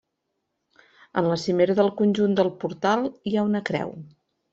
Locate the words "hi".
3.09-3.35